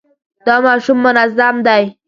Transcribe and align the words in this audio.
دا 0.45 0.55
ماشوم 0.65 0.97
منظم 1.05 1.55
دی. 1.67 1.83